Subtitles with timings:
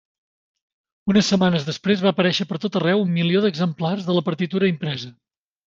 [1.13, 5.15] Unes setmanes després va aparèixer pertot arreu un milió d'exemplars de la partitura impresa.